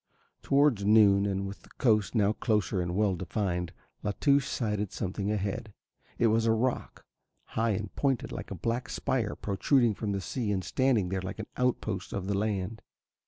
Towards 0.41 0.83
noon 0.83 1.27
and 1.27 1.45
with 1.45 1.61
the 1.61 1.69
coast 1.77 2.15
now 2.15 2.33
closer 2.33 2.81
and 2.81 2.95
well 2.95 3.15
defined, 3.15 3.71
La 4.01 4.13
Touche 4.19 4.47
sighted 4.47 4.91
something 4.91 5.31
ahead. 5.31 5.73
It 6.17 6.25
was 6.25 6.47
a 6.47 6.51
rock, 6.53 7.05
high 7.49 7.73
and 7.77 7.93
pointed 7.95 8.31
like 8.31 8.49
a 8.49 8.55
black 8.55 8.89
spire 8.89 9.35
protruding 9.35 9.93
from 9.93 10.11
the 10.11 10.19
sea 10.19 10.51
and 10.51 10.63
standing 10.63 11.09
there 11.09 11.21
like 11.21 11.37
an 11.37 11.45
outpost 11.55 12.13
of 12.13 12.25
the 12.25 12.35
land. 12.35 12.81